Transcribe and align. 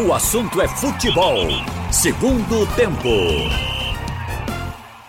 O 0.00 0.12
assunto 0.12 0.62
é 0.62 0.68
futebol. 0.68 1.48
Segundo 1.90 2.64
tempo. 2.76 3.08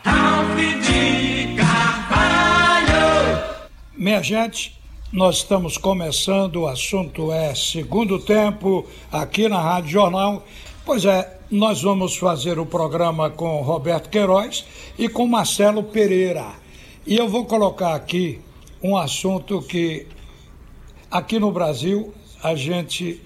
Ralf 0.04 0.56
de 0.58 1.56
Carvalho. 1.56 2.98
Minha 3.96 4.24
gente, 4.24 4.76
nós 5.14 5.38
estamos 5.38 5.78
começando, 5.78 6.62
o 6.62 6.68
assunto 6.68 7.32
é 7.32 7.54
segundo 7.54 8.18
tempo 8.18 8.84
aqui 9.12 9.48
na 9.48 9.62
Rádio 9.62 9.92
Jornal. 9.92 10.44
Pois 10.84 11.06
é, 11.06 11.38
nós 11.52 11.84
vamos 11.84 12.18
fazer 12.18 12.58
o 12.58 12.66
programa 12.66 13.30
com 13.30 13.62
Roberto 13.62 14.10
Queiroz 14.10 14.66
e 14.98 15.08
com 15.08 15.28
Marcelo 15.28 15.84
Pereira. 15.84 16.48
E 17.06 17.16
eu 17.16 17.30
vou 17.30 17.46
colocar 17.46 17.94
aqui 17.94 18.42
um 18.82 18.98
assunto 18.98 19.62
que 19.62 20.08
aqui 21.12 21.38
no 21.38 21.52
Brasil 21.52 22.12
a 22.42 22.56
gente 22.56 23.22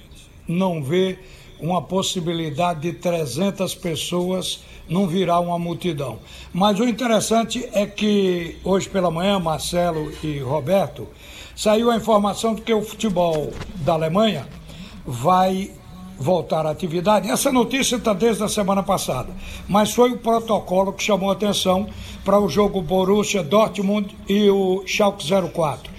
não 0.46 0.84
vê 0.84 1.18
uma 1.64 1.82
possibilidade 1.82 2.82
de 2.82 2.92
300 2.92 3.74
pessoas 3.74 4.60
não 4.88 5.08
virar 5.08 5.40
uma 5.40 5.58
multidão. 5.58 6.20
Mas 6.54 6.78
o 6.78 6.84
interessante 6.84 7.66
é 7.72 7.86
que 7.86 8.58
hoje 8.66 8.90
pela 8.90 9.10
manhã, 9.10 9.40
Marcelo 9.40 10.12
e 10.22 10.40
Roberto, 10.40 11.08
saiu 11.56 11.90
a 11.90 11.96
informação 11.96 12.54
de 12.54 12.62
que 12.62 12.74
o 12.74 12.82
futebol 12.82 13.54
da 13.78 13.94
Alemanha 13.94 14.46
vai 15.06 15.72
voltar 16.20 16.66
à 16.66 16.72
atividade. 16.72 17.32
Essa 17.32 17.50
notícia 17.50 17.96
está 17.96 18.14
desde 18.14 18.44
a 18.44 18.50
semana 18.50 18.84
passada, 18.84 19.34
mas 19.66 19.94
foi 19.94 20.12
o 20.12 20.18
protocolo 20.18 20.92
que 20.92 21.02
chamou 21.02 21.32
atenção 21.32 21.88
para 22.26 22.40
o 22.40 22.50
jogo 22.50 22.82
Borussia 22.82 23.42
Dortmund 23.42 24.14
e 24.28 24.50
o 24.50 24.84
Schalke 24.86 25.26
04, 25.54 25.90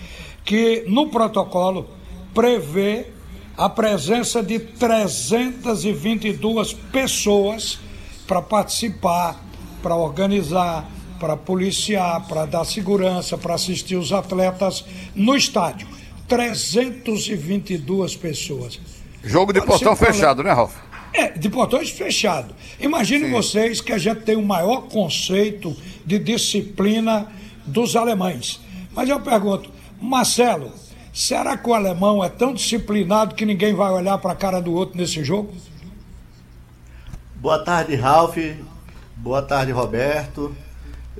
que 0.44 0.84
no 0.86 1.08
protocolo 1.08 1.88
prevê 2.34 3.13
a 3.56 3.68
presença 3.68 4.42
de 4.42 4.58
322 4.58 6.72
pessoas 6.72 7.78
para 8.26 8.42
participar, 8.42 9.40
para 9.82 9.94
organizar, 9.94 10.90
para 11.20 11.36
policiar, 11.36 12.26
para 12.26 12.46
dar 12.46 12.64
segurança, 12.64 13.38
para 13.38 13.54
assistir 13.54 13.94
os 13.96 14.12
atletas 14.12 14.84
no 15.14 15.36
estádio. 15.36 15.86
322 16.26 18.16
pessoas. 18.16 18.80
Jogo 19.22 19.52
de 19.52 19.60
portão 19.60 19.94
fechado, 19.94 20.42
né, 20.42 20.52
Ralf? 20.52 20.74
É, 21.12 21.28
de 21.28 21.48
portões 21.48 21.90
fechados. 21.90 22.56
Imagine 22.80 23.30
vocês 23.30 23.80
que 23.80 23.92
a 23.92 23.98
gente 23.98 24.22
tem 24.22 24.34
o 24.36 24.42
maior 24.42 24.88
conceito 24.88 25.76
de 26.04 26.18
disciplina 26.18 27.28
dos 27.64 27.94
alemães. 27.94 28.60
Mas 28.92 29.08
eu 29.08 29.20
pergunto, 29.20 29.70
Marcelo, 30.00 30.72
será 31.14 31.56
que 31.56 31.68
o 31.68 31.72
alemão 31.72 32.22
é 32.22 32.28
tão 32.28 32.52
disciplinado 32.52 33.36
que 33.36 33.46
ninguém 33.46 33.72
vai 33.72 33.92
olhar 33.92 34.18
para 34.18 34.32
a 34.32 34.36
cara 34.36 34.60
do 34.60 34.72
outro 34.74 34.98
nesse 34.98 35.22
jogo? 35.22 35.54
Boa 37.36 37.60
tarde, 37.60 37.94
Ralf. 37.94 38.36
Boa 39.14 39.40
tarde, 39.40 39.70
Roberto. 39.70 40.54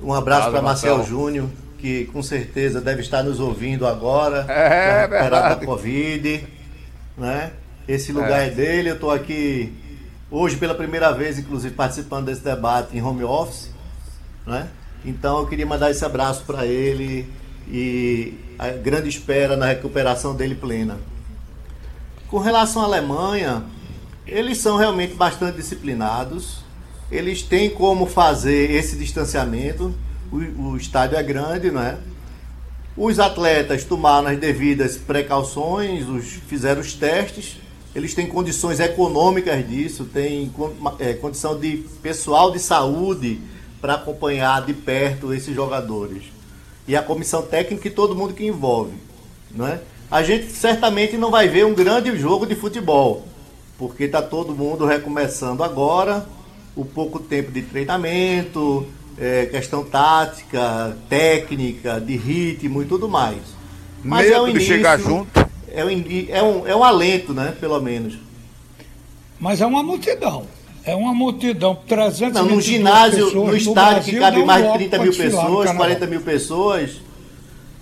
Um 0.01 0.13
abraço 0.13 0.51
para 0.51 0.61
Marcelo 0.61 1.03
Júnior, 1.05 1.47
que 1.77 2.05
com 2.05 2.21
certeza 2.21 2.81
deve 2.81 3.01
estar 3.01 3.23
nos 3.23 3.39
ouvindo 3.39 3.87
agora. 3.87 4.45
É, 4.49 5.01
recuperado 5.01 5.31
verdade. 5.31 5.59
da 5.61 5.65
Covid. 5.65 6.47
Né? 7.17 7.51
Esse 7.87 8.11
lugar 8.11 8.47
é, 8.47 8.49
dele. 8.49 8.89
Eu 8.89 8.95
estou 8.95 9.11
aqui 9.11 9.73
hoje 10.29 10.57
pela 10.57 10.75
primeira 10.75 11.11
vez, 11.11 11.39
inclusive, 11.39 11.73
participando 11.73 12.25
desse 12.25 12.43
debate 12.43 12.97
em 12.97 13.01
home 13.01 13.23
office. 13.23 13.69
Né? 14.45 14.67
Então 15.05 15.39
eu 15.39 15.47
queria 15.47 15.65
mandar 15.65 15.89
esse 15.89 16.03
abraço 16.03 16.43
para 16.45 16.65
ele 16.65 17.31
e 17.67 18.33
a 18.57 18.69
grande 18.69 19.09
espera 19.09 19.55
na 19.57 19.67
recuperação 19.67 20.35
dele 20.35 20.55
plena. 20.55 20.97
Com 22.27 22.39
relação 22.39 22.81
à 22.81 22.85
Alemanha, 22.85 23.63
eles 24.25 24.57
são 24.57 24.77
realmente 24.77 25.13
bastante 25.13 25.57
disciplinados. 25.57 26.63
Eles 27.11 27.43
têm 27.43 27.69
como 27.69 28.05
fazer 28.05 28.71
esse 28.71 28.95
distanciamento. 28.95 29.93
O, 30.31 30.71
o 30.71 30.77
estádio 30.77 31.17
é 31.17 31.23
grande, 31.23 31.69
não 31.69 31.81
é? 31.81 31.97
Os 32.97 33.19
atletas 33.19 33.83
tomaram 33.83 34.27
as 34.27 34.37
devidas 34.37 34.97
precauções, 34.97 36.07
os, 36.07 36.25
fizeram 36.25 36.81
os 36.81 36.93
testes. 36.93 37.57
Eles 37.93 38.13
têm 38.13 38.27
condições 38.27 38.79
econômicas 38.79 39.67
disso, 39.67 40.05
têm 40.05 40.51
é, 40.99 41.13
condição 41.13 41.59
de 41.59 41.85
pessoal 42.01 42.51
de 42.51 42.59
saúde 42.59 43.39
para 43.79 43.93
acompanhar 43.95 44.65
de 44.65 44.73
perto 44.73 45.33
esses 45.33 45.53
jogadores. 45.53 46.34
E 46.87 46.95
a 46.95 47.01
comissão 47.01 47.41
técnica 47.41 47.87
e 47.87 47.91
todo 47.91 48.15
mundo 48.15 48.33
que 48.33 48.45
envolve. 48.45 48.93
Não 49.51 49.67
é? 49.67 49.81
A 50.09 50.21
gente 50.21 50.51
certamente 50.51 51.17
não 51.17 51.31
vai 51.31 51.47
ver 51.47 51.65
um 51.65 51.73
grande 51.73 52.15
jogo 52.17 52.45
de 52.45 52.55
futebol, 52.55 53.25
porque 53.77 54.03
está 54.03 54.21
todo 54.21 54.55
mundo 54.55 54.85
recomeçando 54.85 55.63
agora, 55.63 56.25
o 56.75 56.85
pouco 56.85 57.19
tempo 57.19 57.51
de 57.51 57.63
treinamento, 57.63 58.85
é, 59.17 59.45
questão 59.45 59.83
tática, 59.83 60.95
técnica, 61.09 61.99
de 61.99 62.15
ritmo 62.15 62.83
e 62.83 62.85
tudo 62.85 63.09
mais. 63.09 63.41
Mas 64.03 64.25
Medo 64.25 64.35
é 64.35 64.41
um 64.41 64.47
início, 64.47 64.67
de 64.67 64.75
chegar 64.75 64.99
junto. 64.99 65.45
É 65.71 65.83
um, 65.83 65.89
é, 66.29 66.43
um, 66.43 66.67
é 66.67 66.75
um 66.75 66.83
alento, 66.83 67.33
né? 67.33 67.55
Pelo 67.59 67.81
menos. 67.81 68.17
Mas 69.39 69.61
é 69.61 69.65
uma 69.65 69.81
multidão. 69.81 70.45
É 70.85 70.95
uma 70.95 71.13
multidão, 71.15 71.75
300 71.87 72.41
Não, 72.41 72.47
no 72.47 72.61
ginásio, 72.61 73.25
pessoas, 73.25 73.47
no 73.47 73.57
estádio 73.57 74.03
que 74.03 74.19
cabe 74.19 74.45
mais 74.45 74.63
de 74.71 74.77
30 74.77 74.99
mil 74.99 75.13
pessoas, 75.15 75.71
40 75.71 76.05
mil 76.05 76.21
pessoas, 76.21 76.91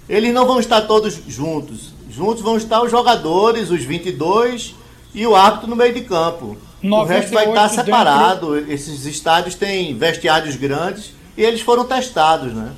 eles 0.07 0.33
não 0.33 0.47
vão 0.47 0.59
estar 0.59 0.81
todos 0.83 1.19
juntos. 1.27 1.93
Juntos 2.09 2.41
vão 2.41 2.55
estar 2.55 2.81
os 2.81 2.89
jogadores, 2.89 3.69
os 3.69 3.83
22 3.83 4.75
e 5.13 5.27
o 5.27 5.35
árbitro 5.35 5.67
no 5.67 5.75
meio 5.75 5.93
de 5.93 6.01
campo. 6.01 6.57
O 6.81 7.03
resto 7.03 7.33
vai 7.33 7.47
estar 7.47 7.67
separado. 7.69 8.55
Dentro... 8.55 8.71
Esses 8.71 9.05
estádios 9.05 9.55
têm 9.55 9.97
vestiários 9.97 10.55
grandes 10.55 11.11
e 11.35 11.43
eles 11.43 11.59
foram 11.59 11.85
testados, 11.85 12.53
né? 12.53 12.71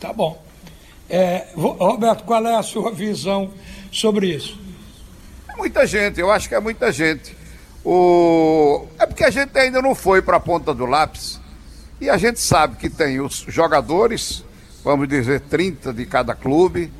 Tá 0.00 0.12
bom. 0.12 0.42
É, 1.08 1.46
Roberto, 1.54 2.24
qual 2.24 2.44
é 2.44 2.56
a 2.56 2.62
sua 2.64 2.90
visão 2.90 3.50
sobre 3.92 4.34
isso? 4.34 4.58
É 5.48 5.56
muita 5.56 5.86
gente, 5.86 6.18
eu 6.18 6.30
acho 6.32 6.48
que 6.48 6.54
é 6.54 6.60
muita 6.60 6.90
gente. 6.90 7.35
O... 7.88 8.84
É 8.98 9.06
porque 9.06 9.22
a 9.22 9.30
gente 9.30 9.56
ainda 9.56 9.80
não 9.80 9.94
foi 9.94 10.20
para 10.20 10.38
a 10.38 10.40
ponta 10.40 10.74
do 10.74 10.84
lápis 10.84 11.40
e 12.00 12.10
a 12.10 12.16
gente 12.16 12.40
sabe 12.40 12.74
que 12.74 12.90
tem 12.90 13.20
os 13.20 13.44
jogadores, 13.46 14.44
vamos 14.82 15.06
dizer 15.06 15.42
30 15.42 15.92
de 15.92 16.04
cada 16.04 16.34
clube, 16.34 16.92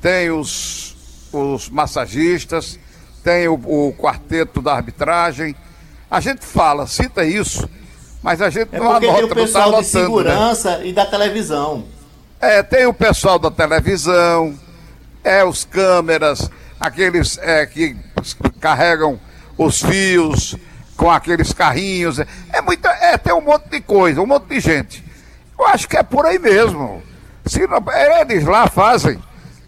tem 0.00 0.30
os, 0.30 0.94
os 1.32 1.68
massagistas, 1.68 2.78
tem 3.24 3.48
o, 3.48 3.54
o 3.54 3.92
quarteto 3.94 4.62
da 4.62 4.74
arbitragem. 4.74 5.56
A 6.08 6.20
gente 6.20 6.46
fala, 6.46 6.86
cita 6.86 7.24
isso, 7.24 7.68
mas 8.22 8.40
a 8.40 8.48
gente 8.48 8.68
é 8.76 8.78
não 8.78 8.92
anota, 8.92 9.12
tem 9.12 9.24
o 9.24 9.34
pessoal 9.34 9.72
tá 9.72 9.80
de 9.80 9.86
segurança 9.86 10.78
né? 10.78 10.86
e 10.86 10.92
da 10.92 11.04
televisão. 11.04 11.84
É, 12.40 12.62
tem 12.62 12.86
o 12.86 12.94
pessoal 12.94 13.40
da 13.40 13.50
televisão, 13.50 14.56
é 15.24 15.44
os 15.44 15.64
câmeras, 15.64 16.48
aqueles 16.78 17.38
é, 17.38 17.66
que 17.66 17.96
carregam 18.60 19.18
os 19.56 19.80
fios 19.80 20.56
com 20.96 21.10
aqueles 21.10 21.52
carrinhos. 21.52 22.18
É 22.18 22.60
muita, 22.60 22.88
é, 22.90 23.16
tem 23.18 23.34
um 23.34 23.40
monte 23.40 23.68
de 23.68 23.80
coisa, 23.80 24.20
um 24.20 24.26
monte 24.26 24.46
de 24.46 24.60
gente. 24.60 25.04
Eu 25.58 25.66
acho 25.66 25.88
que 25.88 25.96
é 25.96 26.02
por 26.02 26.26
aí 26.26 26.38
mesmo. 26.38 27.02
Se 27.44 27.66
não, 27.66 27.82
eles 28.20 28.44
lá 28.44 28.66
fazem, 28.66 29.22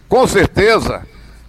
com 0.09 0.27
certeza, 0.27 1.07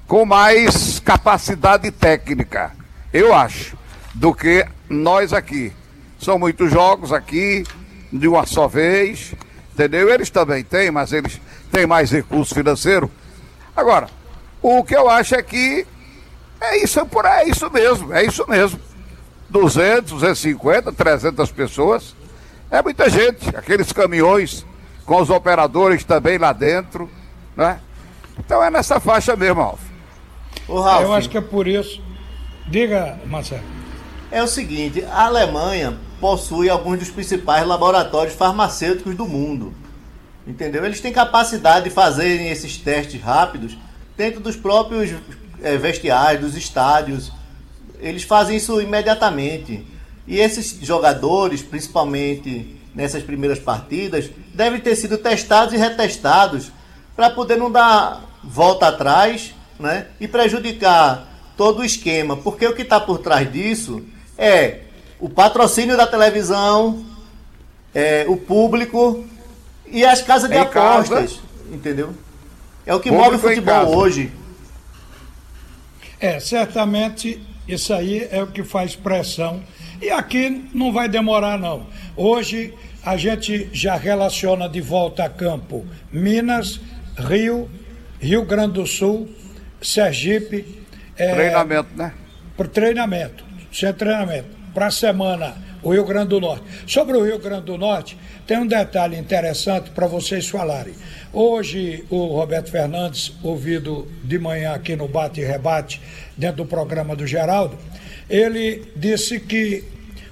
com 0.07 0.25
mais 0.25 0.99
capacidade 0.99 1.89
técnica, 1.91 2.71
eu 3.11 3.33
acho, 3.33 3.77
do 4.13 4.33
que 4.33 4.65
nós 4.87 5.33
aqui. 5.33 5.73
São 6.19 6.37
muitos 6.37 6.71
jogos 6.71 7.11
aqui, 7.11 7.63
de 8.11 8.27
uma 8.27 8.45
só 8.45 8.67
vez, 8.67 9.33
entendeu? 9.73 10.09
Eles 10.09 10.29
também 10.29 10.63
têm, 10.63 10.91
mas 10.91 11.13
eles 11.13 11.39
têm 11.71 11.87
mais 11.87 12.11
recurso 12.11 12.53
financeiro. 12.53 13.09
Agora, 13.75 14.09
o 14.61 14.83
que 14.83 14.95
eu 14.95 15.09
acho 15.09 15.35
é 15.35 15.41
que 15.41 15.87
é 16.61 16.77
isso, 16.77 17.05
por 17.05 17.25
aí, 17.25 17.47
é 17.47 17.49
isso 17.49 17.69
mesmo, 17.69 18.13
é 18.13 18.23
isso 18.23 18.45
mesmo. 18.47 18.79
200, 19.49 20.11
250, 20.11 20.91
300 20.91 21.51
pessoas. 21.51 22.15
É 22.69 22.81
muita 22.81 23.09
gente. 23.09 23.49
Aqueles 23.55 23.91
caminhões 23.91 24.65
com 25.05 25.19
os 25.21 25.29
operadores 25.29 26.03
também 26.03 26.37
lá 26.37 26.53
dentro, 26.53 27.09
né? 27.55 27.79
Então 28.37 28.63
é 28.63 28.69
nessa 28.69 28.99
faixa 28.99 29.35
mesmo, 29.35 29.61
Alf. 29.61 29.81
Ô, 30.67 30.79
Ralf, 30.79 31.01
Eu 31.01 31.13
acho 31.13 31.29
que 31.29 31.37
é 31.37 31.41
por 31.41 31.67
isso. 31.67 32.01
Diga, 32.67 33.19
Marcelo. 33.25 33.63
É 34.31 34.43
o 34.43 34.47
seguinte, 34.47 35.03
a 35.05 35.25
Alemanha 35.25 35.97
possui 36.19 36.69
alguns 36.69 36.99
dos 36.99 37.09
principais 37.09 37.65
laboratórios 37.65 38.35
farmacêuticos 38.35 39.15
do 39.15 39.25
mundo. 39.25 39.73
Entendeu? 40.45 40.85
Eles 40.85 41.01
têm 41.01 41.11
capacidade 41.11 41.85
de 41.85 41.89
fazerem 41.89 42.49
esses 42.49 42.77
testes 42.77 43.19
rápidos 43.19 43.75
dentro 44.15 44.39
dos 44.39 44.55
próprios 44.55 45.11
é, 45.63 45.77
vestiários, 45.77 46.41
dos 46.41 46.57
estádios. 46.57 47.31
Eles 47.99 48.23
fazem 48.23 48.57
isso 48.57 48.79
imediatamente. 48.81 49.85
E 50.27 50.39
esses 50.39 50.77
jogadores, 50.81 51.61
principalmente 51.61 52.75
nessas 52.93 53.23
primeiras 53.23 53.59
partidas, 53.59 54.29
devem 54.53 54.79
ter 54.79 54.95
sido 54.95 55.17
testados 55.17 55.73
e 55.73 55.77
retestados 55.77 56.71
para 57.15 57.29
poder 57.29 57.57
não 57.57 57.71
dar 57.71 58.23
volta 58.43 58.87
atrás 58.87 59.53
né? 59.79 60.07
e 60.19 60.27
prejudicar 60.27 61.27
todo 61.57 61.79
o 61.79 61.83
esquema, 61.83 62.37
porque 62.37 62.65
o 62.65 62.73
que 62.73 62.83
está 62.83 62.99
por 62.99 63.17
trás 63.17 63.51
disso 63.51 64.01
é 64.37 64.81
o 65.19 65.27
patrocínio 65.27 65.97
da 65.97 66.07
televisão, 66.07 67.05
é, 67.93 68.25
o 68.27 68.37
público 68.37 69.25
e 69.85 70.05
as 70.05 70.21
casas 70.21 70.49
de 70.49 70.55
Em 70.55 70.59
apostas, 70.59 71.33
casa. 71.33 71.41
entendeu? 71.71 72.13
É 72.85 72.93
o 72.93 72.99
que 72.99 73.11
move 73.11 73.31
o 73.31 73.35
em 73.35 73.39
futebol 73.39 73.95
hoje. 73.95 74.31
É, 76.19 76.39
certamente 76.39 77.39
isso 77.67 77.93
aí 77.93 78.27
é 78.31 78.41
o 78.41 78.47
que 78.47 78.63
faz 78.63 78.95
pressão. 78.95 79.61
E 80.01 80.09
aqui 80.09 80.69
não 80.73 80.91
vai 80.91 81.07
demorar, 81.07 81.57
não. 81.57 81.87
Hoje 82.15 82.73
a 83.03 83.15
gente 83.15 83.69
já 83.71 83.95
relaciona 83.95 84.67
de 84.67 84.81
volta 84.81 85.23
a 85.23 85.29
campo 85.29 85.85
Minas, 86.11 86.79
Rio, 87.17 87.69
Rio 88.19 88.43
Grande 88.43 88.73
do 88.73 88.85
Sul, 88.85 89.29
Sergipe. 89.81 90.83
é, 91.15 91.33
Treinamento, 91.33 91.89
né? 91.95 92.13
para 92.59 92.67
treinamento, 92.67 93.45
sem 93.71 93.93
treinamento, 93.93 94.49
para 94.73 94.87
a 94.87 94.91
semana, 94.91 95.55
o 95.81 95.91
Rio 95.91 96.05
Grande 96.05 96.29
do 96.29 96.39
Norte. 96.39 96.63
Sobre 96.87 97.17
o 97.17 97.23
Rio 97.23 97.39
Grande 97.39 97.65
do 97.65 97.77
Norte, 97.77 98.17
tem 98.45 98.57
um 98.57 98.67
detalhe 98.67 99.17
interessante 99.17 99.89
para 99.91 100.07
vocês 100.07 100.47
falarem. 100.49 100.93
Hoje, 101.31 102.05
o 102.09 102.27
Roberto 102.27 102.71
Fernandes, 102.71 103.33
ouvido 103.43 104.07
de 104.23 104.39
manhã 104.39 104.73
aqui 104.73 104.95
no 104.95 105.07
Bate 105.07 105.41
e 105.41 105.45
Rebate, 105.45 106.01
dentro 106.35 106.57
do 106.57 106.65
programa 106.65 107.15
do 107.15 107.25
Geraldo, 107.25 107.77
ele 108.29 108.83
disse 108.95 109.39
que 109.39 109.83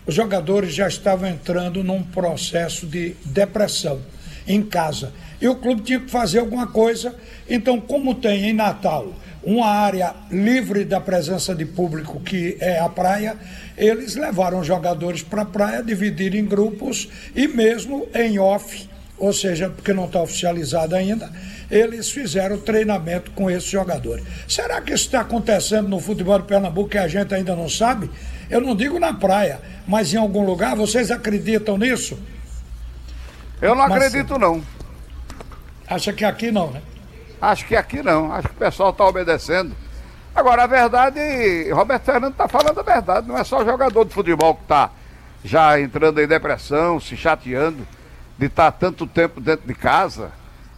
os 0.05 0.15
jogadores 0.15 0.73
já 0.73 0.87
estavam 0.87 1.29
entrando 1.29 1.83
num 1.83 2.01
processo 2.01 2.85
de 2.85 3.15
depressão 3.25 4.01
em 4.47 4.63
casa. 4.63 5.11
E 5.39 5.47
o 5.47 5.55
clube 5.55 5.81
tinha 5.81 5.99
que 5.99 6.09
fazer 6.09 6.39
alguma 6.39 6.67
coisa. 6.67 7.15
Então, 7.49 7.79
como 7.79 8.15
tem 8.15 8.49
em 8.49 8.53
Natal 8.53 9.13
uma 9.43 9.67
área 9.67 10.13
livre 10.29 10.83
da 10.83 10.99
presença 10.99 11.55
de 11.55 11.65
público, 11.65 12.19
que 12.19 12.57
é 12.59 12.79
a 12.79 12.89
praia, 12.89 13.37
eles 13.77 14.15
levaram 14.15 14.59
os 14.59 14.67
jogadores 14.67 15.21
para 15.21 15.43
a 15.43 15.45
praia, 15.45 15.83
dividiram 15.83 16.37
em 16.37 16.45
grupos 16.45 17.07
e 17.35 17.47
mesmo 17.47 18.07
em 18.13 18.39
off, 18.39 18.89
ou 19.17 19.31
seja, 19.31 19.69
porque 19.69 19.93
não 19.93 20.05
está 20.05 20.21
oficializado 20.21 20.95
ainda, 20.95 21.31
eles 21.69 22.09
fizeram 22.09 22.57
treinamento 22.57 23.31
com 23.31 23.49
esses 23.49 23.69
jogadores. 23.69 24.25
Será 24.47 24.81
que 24.81 24.93
isso 24.93 25.05
está 25.05 25.21
acontecendo 25.21 25.87
no 25.87 25.99
futebol 25.99 26.39
de 26.39 26.45
Pernambuco 26.45 26.89
que 26.89 26.97
a 26.97 27.07
gente 27.07 27.33
ainda 27.33 27.55
não 27.55 27.69
sabe? 27.69 28.09
Eu 28.49 28.61
não 28.61 28.75
digo 28.75 28.99
na 28.99 29.13
praia, 29.13 29.59
mas 29.87 30.13
em 30.13 30.17
algum 30.17 30.45
lugar. 30.45 30.75
Vocês 30.75 31.11
acreditam 31.11 31.77
nisso? 31.77 32.17
Eu 33.61 33.75
não 33.75 33.83
acredito, 33.83 34.37
não. 34.37 34.61
Acha 35.89 36.11
que 36.11 36.25
aqui 36.25 36.51
não, 36.51 36.71
né? 36.71 36.81
Acho 37.41 37.65
que 37.65 37.75
aqui 37.75 38.03
não. 38.03 38.31
Acho 38.31 38.49
que 38.49 38.55
o 38.55 38.57
pessoal 38.57 38.89
está 38.89 39.05
obedecendo. 39.05 39.75
Agora, 40.35 40.63
a 40.63 40.67
verdade, 40.67 41.71
Roberto 41.71 42.03
Fernando 42.03 42.31
está 42.33 42.47
falando 42.47 42.79
a 42.79 42.83
verdade. 42.83 43.27
Não 43.27 43.37
é 43.37 43.43
só 43.43 43.63
jogador 43.63 44.05
de 44.05 44.13
futebol 44.13 44.55
que 44.55 44.63
está 44.63 44.91
já 45.43 45.79
entrando 45.79 46.21
em 46.21 46.27
depressão, 46.27 46.99
se 46.99 47.15
chateando 47.15 47.87
de 48.37 48.45
estar 48.45 48.71
tanto 48.71 49.07
tempo 49.07 49.39
dentro 49.39 49.65
de 49.65 49.73
casa. 49.73 50.31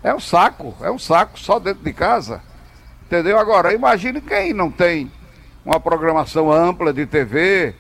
É 0.04 0.14
um 0.14 0.20
saco, 0.20 0.76
é 0.82 0.90
um 0.90 1.00
saco 1.00 1.40
só 1.40 1.60
dentro 1.60 1.84
de 1.84 1.92
casa. 1.92 2.42
Entendeu? 3.06 3.38
Agora, 3.38 3.74
imagine 3.74 4.22
quem 4.22 4.54
não 4.54 4.72
tem 4.72 5.12
uma 5.66 5.80
programação 5.80 6.52
ampla 6.52 6.94
de 6.94 7.06
TV, 7.06 7.76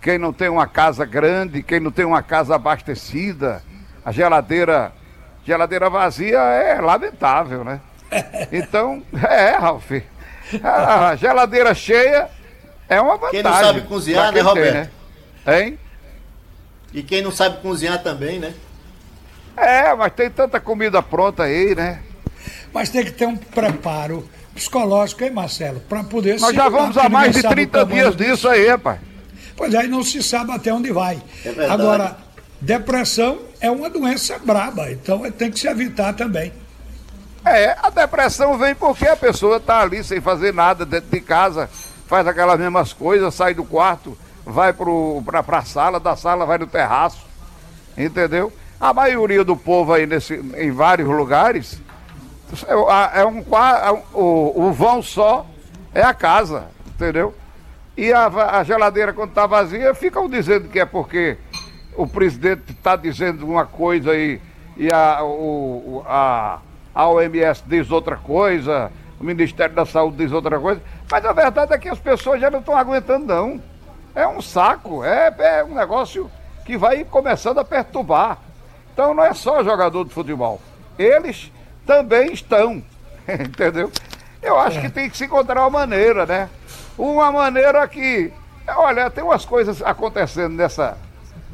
quem 0.00 0.18
não 0.18 0.32
tem 0.32 0.48
uma 0.48 0.66
casa 0.66 1.04
grande, 1.04 1.62
quem 1.62 1.80
não 1.80 1.90
tem 1.90 2.04
uma 2.04 2.22
casa 2.22 2.56
abastecida, 2.56 3.62
a 4.04 4.12
geladeira, 4.12 4.92
geladeira 5.44 5.90
vazia 5.90 6.38
é 6.38 6.80
lamentável, 6.80 7.64
né? 7.64 7.80
Então, 8.52 9.02
é, 9.26 9.52
Ralf. 9.52 9.90
A 10.62 11.16
geladeira 11.16 11.74
cheia 11.74 12.28
é 12.88 13.00
uma 13.00 13.16
vantagem. 13.16 13.42
Quem 13.42 13.42
não 13.42 13.60
sabe 13.60 13.80
cozinhar, 13.82 14.32
né, 14.32 14.40
Roberto? 14.40 14.90
Tem, 15.44 15.54
né? 15.54 15.60
Hein? 15.60 15.78
E 16.92 17.02
quem 17.02 17.22
não 17.22 17.30
sabe 17.30 17.62
cozinhar 17.62 18.02
também, 18.02 18.38
né? 18.38 18.52
É, 19.56 19.94
mas 19.94 20.12
tem 20.12 20.30
tanta 20.30 20.60
comida 20.60 21.02
pronta 21.02 21.44
aí, 21.44 21.74
né? 21.74 22.00
Mas 22.72 22.90
tem 22.90 23.04
que 23.04 23.12
ter 23.12 23.26
um 23.26 23.36
preparo 23.36 24.28
psicológico, 24.54 25.24
hein, 25.24 25.30
Marcelo? 25.30 25.80
Para 25.80 26.04
poder 26.04 26.38
Nós 26.38 26.54
já 26.54 26.68
vamos 26.68 26.96
há 26.96 27.08
mais 27.08 27.34
de 27.34 27.40
sabe 27.40 27.54
o 27.54 27.56
30 27.56 27.78
tamanho 27.78 28.14
dias 28.14 28.16
disso 28.16 28.48
aí, 28.48 28.68
rapaz. 28.68 29.00
Pois 29.56 29.74
aí 29.74 29.88
não 29.88 30.02
se 30.02 30.22
sabe 30.22 30.52
até 30.52 30.72
onde 30.72 30.90
vai. 30.90 31.22
É 31.44 31.52
verdade. 31.52 31.72
Agora, 31.72 32.16
depressão 32.62 33.40
é 33.60 33.68
uma 33.70 33.90
doença 33.90 34.38
braba, 34.38 34.90
então 34.90 35.28
tem 35.32 35.50
que 35.50 35.58
se 35.58 35.66
evitar 35.66 36.12
também. 36.14 36.52
É, 37.44 37.76
a 37.82 37.90
depressão 37.90 38.56
vem 38.56 38.72
porque 38.74 39.06
a 39.06 39.16
pessoa 39.16 39.58
tá 39.58 39.80
ali 39.80 40.02
sem 40.04 40.20
fazer 40.20 40.54
nada 40.54 40.86
dentro 40.86 41.10
de 41.10 41.20
casa, 41.20 41.68
faz 42.06 42.24
aquelas 42.26 42.58
mesmas 42.60 42.92
coisas, 42.92 43.34
sai 43.34 43.52
do 43.52 43.64
quarto, 43.64 44.16
vai 44.46 44.72
pra, 44.72 45.42
pra 45.42 45.62
sala, 45.64 45.98
da 45.98 46.14
sala 46.14 46.46
vai 46.46 46.56
no 46.56 46.68
terraço, 46.68 47.26
entendeu? 47.98 48.52
A 48.80 48.94
maioria 48.94 49.42
do 49.42 49.56
povo 49.56 49.92
aí 49.92 50.06
nesse, 50.06 50.34
em 50.56 50.70
vários 50.70 51.08
lugares 51.08 51.80
é, 52.68 52.72
a- 52.74 53.10
é 53.14 53.24
um 53.26 53.38
é 53.40 53.92
um- 53.92 54.02
o, 54.20 54.66
o 54.68 54.72
vão 54.72 55.02
só 55.02 55.44
é 55.92 56.02
a 56.02 56.14
casa, 56.14 56.66
entendeu? 56.94 57.34
E 57.96 58.12
a, 58.12 58.26
a 58.26 58.62
geladeira, 58.62 59.12
quando 59.12 59.30
está 59.30 59.46
vazia, 59.46 59.92
ficam 59.94 60.28
dizendo 60.28 60.68
que 60.68 60.78
é 60.78 60.84
porque 60.86 61.36
o 61.96 62.06
presidente 62.06 62.72
está 62.72 62.96
dizendo 62.96 63.46
uma 63.46 63.66
coisa 63.66 64.14
e, 64.14 64.40
e 64.76 64.90
a, 64.90 65.22
o, 65.22 66.02
a, 66.06 66.58
a 66.94 67.08
OMS 67.08 67.62
diz 67.66 67.90
outra 67.90 68.16
coisa, 68.16 68.90
o 69.20 69.24
Ministério 69.24 69.74
da 69.74 69.84
Saúde 69.84 70.18
diz 70.18 70.32
outra 70.32 70.58
coisa, 70.58 70.80
mas 71.10 71.24
a 71.24 71.32
verdade 71.32 71.72
é 71.74 71.78
que 71.78 71.88
as 71.88 71.98
pessoas 71.98 72.40
já 72.40 72.50
não 72.50 72.60
estão 72.60 72.76
aguentando, 72.76 73.26
não. 73.26 73.60
É 74.14 74.26
um 74.26 74.42
saco, 74.42 75.04
é, 75.04 75.34
é 75.38 75.64
um 75.64 75.74
negócio 75.74 76.30
que 76.64 76.76
vai 76.76 77.04
começando 77.04 77.58
a 77.58 77.64
perturbar. 77.64 78.38
Então 78.92 79.14
não 79.14 79.24
é 79.24 79.32
só 79.32 79.64
jogador 79.64 80.04
de 80.04 80.12
futebol. 80.12 80.60
Eles 80.98 81.50
também 81.86 82.32
estão, 82.32 82.82
entendeu? 83.28 83.90
Eu 84.42 84.58
acho 84.58 84.80
que 84.80 84.90
tem 84.90 85.08
que 85.08 85.16
se 85.16 85.24
encontrar 85.24 85.60
uma 85.60 85.70
maneira, 85.70 86.26
né? 86.26 86.50
Uma 86.98 87.32
maneira 87.32 87.86
que. 87.88 88.32
Olha, 88.68 89.10
tem 89.10 89.24
umas 89.24 89.44
coisas 89.44 89.82
acontecendo 89.82 90.54
nessa, 90.54 90.96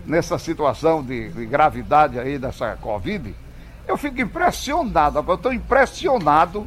nessa 0.09 0.39
situação 0.39 1.05
de, 1.05 1.29
de 1.29 1.45
gravidade 1.45 2.19
aí 2.19 2.39
dessa 2.39 2.75
Covid. 2.77 3.35
Eu 3.87 3.99
fico 3.99 4.21
impressionado, 4.21 5.23
eu 5.27 5.35
estou 5.35 5.53
impressionado 5.53 6.67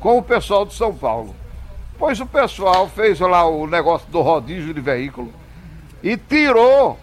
com 0.00 0.18
o 0.18 0.22
pessoal 0.22 0.66
de 0.66 0.74
São 0.74 0.92
Paulo. 0.92 1.34
Pois 1.96 2.20
o 2.20 2.26
pessoal 2.26 2.88
fez 2.88 3.20
lá 3.20 3.46
o 3.46 3.68
negócio 3.68 4.08
do 4.10 4.20
rodízio 4.20 4.74
de 4.74 4.80
veículo 4.80 5.32
e 6.02 6.16
tirou 6.16 6.98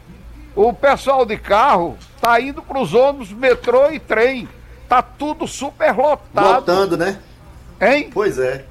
o 0.53 0.73
pessoal 0.73 1.25
de 1.25 1.37
carro, 1.37 1.97
tá 2.19 2.39
indo 2.41 2.61
para 2.61 2.79
os 2.79 2.93
ônibus, 2.93 3.31
metrô 3.31 3.89
e 3.89 3.99
trem. 3.99 4.49
Tá 4.89 5.01
tudo 5.01 5.47
super 5.47 5.95
lotado. 5.95 6.55
Lotando, 6.55 6.97
né? 6.97 7.19
Hein? 7.79 8.09
Pois 8.13 8.37
é. 8.37 8.65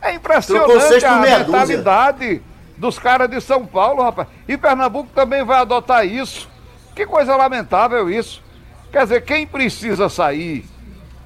É 0.00 0.14
impressionante 0.14 1.04
a 1.04 1.16
mentalidade 1.16 2.40
dos 2.78 2.98
caras 2.98 3.28
de 3.28 3.40
São 3.40 3.66
Paulo, 3.66 4.02
rapaz. 4.02 4.28
E 4.46 4.56
Pernambuco 4.56 5.10
também 5.14 5.44
vai 5.44 5.60
adotar 5.60 6.06
isso. 6.06 6.48
Que 6.94 7.04
coisa 7.04 7.36
lamentável 7.36 8.08
isso. 8.08 8.42
Quer 8.90 9.02
dizer, 9.02 9.24
quem 9.24 9.46
precisa 9.46 10.08
sair, 10.08 10.64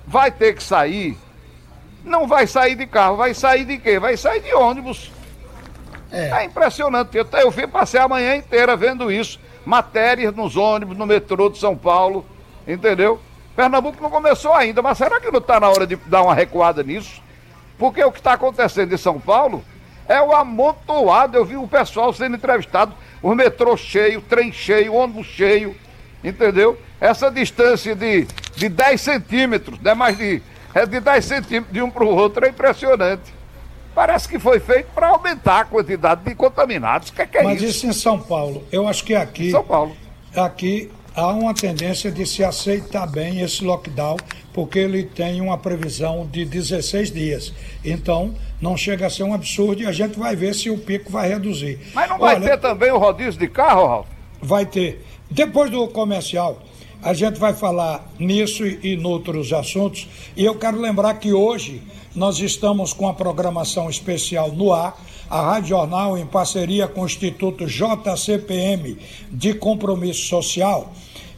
vai 0.06 0.30
ter 0.30 0.54
que 0.54 0.62
sair. 0.62 1.16
Não 2.04 2.26
vai 2.26 2.46
sair 2.46 2.74
de 2.74 2.86
carro, 2.86 3.16
vai 3.16 3.34
sair 3.34 3.64
de 3.64 3.78
quê? 3.78 3.98
Vai 3.98 4.16
sair 4.16 4.40
de 4.40 4.52
ônibus. 4.54 5.12
É, 6.10 6.44
impressionante. 6.44 7.16
Eu, 7.16 7.26
eu 7.32 7.50
vi, 7.50 7.66
passei 7.66 8.00
a 8.00 8.08
manhã 8.08 8.34
inteira 8.34 8.76
vendo 8.76 9.12
isso. 9.12 9.38
Matérias 9.64 10.34
nos 10.34 10.56
ônibus, 10.56 10.96
no 10.96 11.06
metrô 11.06 11.48
de 11.48 11.58
São 11.58 11.76
Paulo. 11.76 12.26
Entendeu? 12.66 13.20
Pernambuco 13.54 14.02
não 14.02 14.10
começou 14.10 14.54
ainda, 14.54 14.80
mas 14.80 14.98
será 14.98 15.20
que 15.20 15.30
não 15.30 15.38
está 15.38 15.60
na 15.60 15.68
hora 15.68 15.86
de 15.86 15.96
dar 15.96 16.22
uma 16.22 16.34
recuada 16.34 16.82
nisso? 16.82 17.22
Porque 17.78 18.02
o 18.02 18.10
que 18.10 18.18
está 18.18 18.32
acontecendo 18.32 18.92
em 18.92 18.96
São 18.96 19.20
Paulo 19.20 19.62
é 20.08 20.20
o 20.20 20.32
amontoado. 20.32 21.36
Eu 21.36 21.44
vi 21.44 21.56
o 21.56 21.66
pessoal 21.66 22.12
sendo 22.12 22.36
entrevistado, 22.36 22.94
o 23.22 23.34
metrô 23.34 23.76
cheio, 23.76 24.20
trem 24.20 24.52
cheio, 24.52 24.94
ônibus 24.94 25.26
cheio, 25.26 25.76
entendeu? 26.22 26.78
Essa 27.00 27.30
distância 27.30 27.94
de, 27.94 28.26
de 28.56 28.68
10 28.68 29.00
centímetros, 29.00 29.78
não 29.80 29.90
é 29.92 29.94
mais 29.94 30.16
de, 30.16 30.42
é 30.74 30.86
de 30.86 31.00
10 31.00 31.24
centímetros 31.24 31.72
de 31.72 31.82
um 31.82 31.90
para 31.90 32.04
o 32.04 32.08
outro, 32.08 32.44
é 32.44 32.48
impressionante. 32.48 33.32
Parece 33.94 34.26
que 34.26 34.38
foi 34.38 34.58
feito 34.58 34.86
para 34.94 35.08
aumentar 35.08 35.60
a 35.60 35.64
quantidade 35.64 36.22
de 36.24 36.34
contaminados. 36.34 37.10
O 37.10 37.12
que 37.12 37.22
é, 37.22 37.26
que 37.26 37.38
é 37.38 37.42
Mas 37.42 37.60
isso? 37.60 37.76
isso 37.78 37.86
em 37.86 37.92
São 37.92 38.18
Paulo. 38.18 38.66
Eu 38.72 38.88
acho 38.88 39.04
que 39.04 39.14
aqui, 39.14 39.50
São 39.50 39.62
Paulo. 39.62 39.94
aqui 40.34 40.90
há 41.14 41.28
uma 41.28 41.54
tendência 41.54 42.10
de 42.10 42.26
se 42.26 42.42
aceitar 42.42 43.06
bem 43.06 43.40
esse 43.40 43.64
lockdown, 43.64 44.16
porque 44.52 44.78
ele 44.78 45.04
tem 45.04 45.40
uma 45.40 45.56
previsão 45.58 46.26
de 46.30 46.44
16 46.44 47.12
dias. 47.12 47.52
Então, 47.84 48.34
não 48.60 48.76
chega 48.76 49.06
a 49.06 49.10
ser 49.10 49.22
um 49.22 49.34
absurdo 49.34 49.82
e 49.82 49.86
a 49.86 49.92
gente 49.92 50.18
vai 50.18 50.36
ver 50.36 50.54
se 50.54 50.70
o 50.70 50.78
pico 50.78 51.10
vai 51.10 51.28
reduzir. 51.28 51.78
Mas 51.94 52.08
não 52.08 52.18
vai 52.18 52.36
Olha, 52.36 52.50
ter 52.50 52.60
também 52.60 52.90
o 52.90 52.98
rodízio 52.98 53.40
de 53.40 53.48
carro, 53.48 53.86
Ralf? 53.86 54.06
Vai 54.40 54.66
ter. 54.66 55.04
Depois 55.30 55.70
do 55.70 55.86
comercial, 55.88 56.62
a 57.02 57.12
gente 57.14 57.38
vai 57.38 57.52
falar 57.52 58.08
nisso 58.18 58.64
e, 58.64 58.92
e 58.92 58.96
noutros 58.96 59.52
assuntos. 59.52 60.08
E 60.36 60.44
eu 60.44 60.54
quero 60.54 60.80
lembrar 60.80 61.14
que 61.14 61.32
hoje 61.32 61.82
nós 62.14 62.38
estamos 62.38 62.92
com 62.92 63.08
a 63.08 63.14
programação 63.14 63.88
especial 63.88 64.52
no 64.52 64.72
ar. 64.72 64.96
a 65.28 65.40
Rádio 65.40 65.70
Jornal, 65.70 66.18
em 66.18 66.26
parceria 66.26 66.86
com 66.86 67.02
o 67.02 67.06
Instituto 67.06 67.66
JCPM 67.66 68.98
de 69.30 69.54
Compromisso 69.54 70.26
Social, 70.26 70.92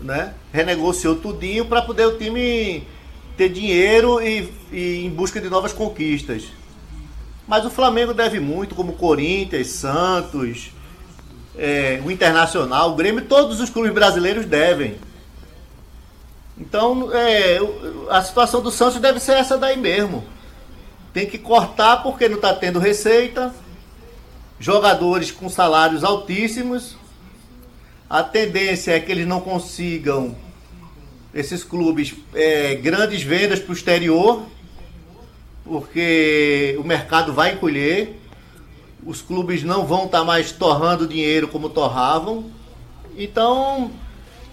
né? 0.00 0.34
renegociou 0.52 1.14
tudinho 1.14 1.64
para 1.66 1.80
poder 1.80 2.06
o 2.06 2.18
time 2.18 2.84
ter 3.36 3.48
dinheiro 3.50 4.20
e, 4.20 4.52
e, 4.72 5.04
em 5.06 5.10
busca 5.10 5.40
de 5.40 5.48
novas 5.48 5.72
conquistas. 5.72 6.46
Mas 7.46 7.64
o 7.64 7.70
Flamengo 7.70 8.12
deve 8.12 8.40
muito, 8.40 8.74
como 8.74 8.94
Corinthians, 8.94 9.68
Santos, 9.68 10.72
é, 11.56 12.02
o 12.04 12.10
Internacional, 12.10 12.90
o 12.90 12.96
Grêmio, 12.96 13.24
todos 13.26 13.60
os 13.60 13.70
clubes 13.70 13.92
brasileiros 13.92 14.44
devem. 14.44 14.96
Então, 16.58 17.10
é, 17.14 17.60
a 18.10 18.20
situação 18.22 18.60
do 18.60 18.72
Santos 18.72 19.00
deve 19.00 19.20
ser 19.20 19.34
essa 19.34 19.56
daí 19.56 19.76
mesmo. 19.76 20.24
Tem 21.12 21.26
que 21.26 21.38
cortar 21.38 22.02
porque 22.02 22.28
não 22.28 22.36
está 22.36 22.52
tendo 22.52 22.80
receita 22.80 23.54
jogadores 24.62 25.32
com 25.32 25.48
salários 25.48 26.04
altíssimos. 26.04 26.96
A 28.08 28.22
tendência 28.22 28.92
é 28.92 29.00
que 29.00 29.10
eles 29.10 29.26
não 29.26 29.40
consigam, 29.40 30.36
esses 31.34 31.64
clubes, 31.64 32.14
é, 32.32 32.76
grandes 32.76 33.22
vendas 33.22 33.58
para 33.58 33.70
o 33.70 33.74
exterior, 33.74 34.42
porque 35.64 36.76
o 36.78 36.84
mercado 36.84 37.32
vai 37.32 37.54
encolher. 37.54 38.20
Os 39.04 39.20
clubes 39.20 39.64
não 39.64 39.84
vão 39.84 40.04
estar 40.04 40.20
tá 40.20 40.24
mais 40.24 40.52
torrando 40.52 41.08
dinheiro 41.08 41.48
como 41.48 41.68
torravam. 41.68 42.50
Então, 43.16 43.90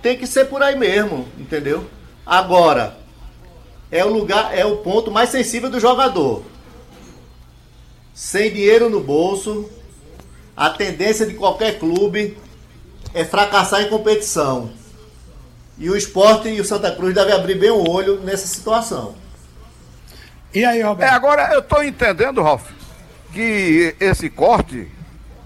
tem 0.02 0.18
que 0.18 0.26
ser 0.26 0.46
por 0.46 0.64
aí 0.64 0.76
mesmo, 0.76 1.28
entendeu? 1.38 1.86
Agora, 2.26 2.98
é 3.92 4.04
o 4.04 4.12
lugar, 4.12 4.58
é 4.58 4.66
o 4.66 4.78
ponto 4.78 5.12
mais 5.12 5.30
sensível 5.30 5.70
do 5.70 5.80
jogador. 5.80 6.44
Sem 8.14 8.52
dinheiro 8.52 8.90
no 8.90 9.02
bolso, 9.02 9.70
a 10.60 10.70
tendência 10.70 11.26
de 11.26 11.36
qualquer 11.36 11.80
clube 11.80 12.38
é 13.14 13.24
fracassar 13.24 13.82
em 13.82 13.88
competição. 13.88 14.70
E 15.78 15.90
o 15.90 15.96
esporte 15.96 16.50
e 16.50 16.60
o 16.60 16.66
Santa 16.66 16.92
Cruz 16.92 17.16
devem 17.16 17.34
abrir 17.34 17.56
bem 17.56 17.72
o 17.72 17.90
olho 17.90 18.20
nessa 18.20 18.46
situação. 18.46 19.16
E 20.54 20.66
aí, 20.66 20.82
Roberto? 20.82 21.10
É, 21.10 21.16
agora 21.16 21.54
eu 21.54 21.60
estou 21.60 21.82
entendendo, 21.82 22.42
Ralf, 22.42 22.70
que 23.32 23.96
esse 24.02 24.30
corte 24.30 24.92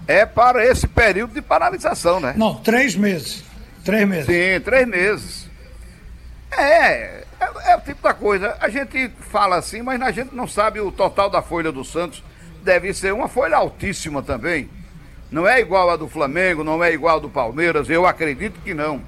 é 0.08 0.26
para 0.26 0.66
esse 0.66 0.88
período 0.88 1.32
de 1.32 1.40
paralisação, 1.40 2.18
né? 2.18 2.34
Não, 2.36 2.56
três 2.56 2.96
meses. 2.96 3.44
Três 3.84 4.08
meses. 4.08 4.26
Sim, 4.26 4.60
três 4.64 4.88
meses. 4.88 5.48
É, 6.50 6.62
é, 6.64 7.24
é 7.66 7.76
o 7.76 7.80
tipo 7.82 8.02
da 8.02 8.12
coisa. 8.12 8.56
A 8.60 8.68
gente 8.68 9.12
fala 9.30 9.58
assim, 9.58 9.80
mas 9.80 10.02
a 10.02 10.10
gente 10.10 10.34
não 10.34 10.48
sabe 10.48 10.80
o 10.80 10.90
total 10.90 11.30
da 11.30 11.40
folha 11.40 11.70
do 11.70 11.84
Santos. 11.84 12.20
Deve 12.64 12.92
ser 12.92 13.14
uma 13.14 13.28
folha 13.28 13.56
altíssima 13.56 14.20
também. 14.20 14.68
Não 15.34 15.48
é 15.48 15.60
igual 15.60 15.90
a 15.90 15.96
do 15.96 16.06
Flamengo, 16.06 16.62
não 16.62 16.82
é 16.84 16.92
igual 16.92 17.16
a 17.16 17.18
do 17.18 17.28
Palmeiras, 17.28 17.90
eu 17.90 18.06
acredito 18.06 18.60
que 18.60 18.72
não. 18.72 19.00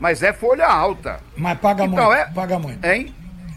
Mas 0.00 0.20
é 0.20 0.32
folha 0.32 0.66
alta. 0.66 1.20
Mas 1.36 1.56
paga 1.60 1.84
então, 1.84 2.06
muito. 2.06 2.12
É... 2.12 2.24
Paga 2.24 2.58
muito. 2.58 2.84
Hein? 2.84 3.14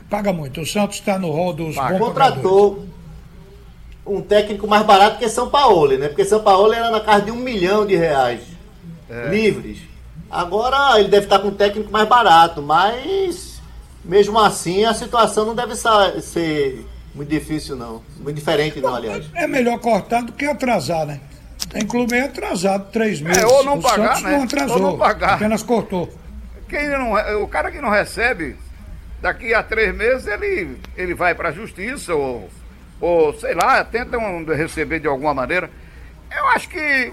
Paga 0.07 0.31
muito. 0.31 0.61
O 0.61 0.65
Santos 0.65 0.97
está 0.97 1.17
no 1.17 1.31
rol 1.31 1.53
dos 1.53 1.73
paga. 1.73 1.97
Contratou 1.97 2.85
um 4.05 4.21
técnico 4.21 4.67
mais 4.67 4.85
barato 4.85 5.17
que 5.17 5.27
São 5.27 5.49
Paulo, 5.49 5.97
né? 5.97 6.07
Porque 6.07 6.23
São 6.23 6.43
Paulo 6.43 6.71
era 6.71 6.91
na 6.91 6.99
casa 6.99 7.25
de 7.25 7.31
um 7.31 7.35
milhão 7.35 7.83
de 7.83 7.95
reais 7.95 8.41
é. 9.09 9.29
livres. 9.29 9.79
Agora 10.29 10.99
ele 10.99 11.09
deve 11.09 11.25
estar 11.25 11.39
com 11.39 11.47
um 11.47 11.55
técnico 11.55 11.91
mais 11.91 12.07
barato, 12.07 12.61
mas 12.61 13.59
mesmo 14.05 14.37
assim 14.37 14.85
a 14.85 14.93
situação 14.93 15.45
não 15.45 15.55
deve 15.55 15.73
ser 15.75 16.85
muito 17.15 17.29
difícil, 17.29 17.75
não. 17.75 18.03
Muito 18.19 18.35
diferente, 18.35 18.79
não, 18.79 18.93
aliás. 18.93 19.25
É 19.33 19.47
melhor 19.47 19.79
cortar 19.79 20.21
do 20.21 20.31
que 20.31 20.45
atrasar, 20.45 21.03
né? 21.07 21.19
Tem 21.69 21.85
clube 21.85 22.15
é 22.15 22.23
atrasado 22.23 22.91
três 22.91 23.19
meses. 23.21 23.43
É, 23.43 23.45
ou 23.45 23.63
não 23.63 23.77
o 23.77 23.81
pagar, 23.81 24.15
Santos 24.15 24.23
né? 24.23 24.31
não 24.31 24.43
atrasou, 24.43 24.75
ou 24.75 24.81
não 24.81 24.97
pagar. 24.97 25.33
apenas 25.33 25.63
cortou. 25.63 26.11
Quem 26.69 26.87
não, 26.89 27.13
o 27.43 27.47
cara 27.47 27.71
que 27.71 27.81
não 27.81 27.89
recebe, 27.89 28.55
daqui 29.21 29.53
a 29.53 29.63
três 29.63 29.95
meses 29.95 30.27
ele, 30.27 30.77
ele 30.95 31.13
vai 31.13 31.35
para 31.35 31.49
a 31.49 31.51
justiça 31.51 32.13
ou, 32.13 32.49
ou, 32.99 33.37
sei 33.39 33.53
lá, 33.53 33.83
tenta 33.83 34.17
receber 34.55 34.99
de 34.99 35.07
alguma 35.07 35.33
maneira. 35.33 35.69
Eu 36.29 36.47
acho 36.49 36.69
que 36.69 37.11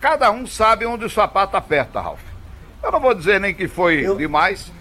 cada 0.00 0.30
um 0.30 0.46
sabe 0.46 0.86
onde 0.86 1.04
o 1.04 1.10
sapato 1.10 1.56
aperta, 1.56 2.00
Ralf. 2.00 2.20
Eu 2.82 2.90
não 2.90 3.00
vou 3.00 3.14
dizer 3.14 3.40
nem 3.40 3.54
que 3.54 3.68
foi 3.68 4.04
Eu... 4.04 4.16
demais, 4.16 4.72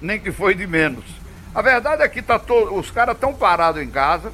nem 0.00 0.18
que 0.18 0.32
foi 0.32 0.54
de 0.54 0.66
menos. 0.66 1.04
A 1.54 1.62
verdade 1.62 2.02
é 2.02 2.08
que 2.08 2.22
tá 2.22 2.38
to... 2.38 2.74
os 2.74 2.90
caras 2.90 3.14
estão 3.14 3.32
parados 3.32 3.82
em 3.82 3.88
casa, 3.88 4.32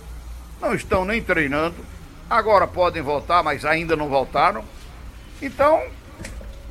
não 0.60 0.74
estão 0.74 1.04
nem 1.04 1.22
treinando 1.22 1.76
Agora 2.30 2.64
podem 2.64 3.02
voltar, 3.02 3.42
mas 3.42 3.64
ainda 3.64 3.96
não 3.96 4.08
voltaram. 4.08 4.64
Então, 5.42 5.82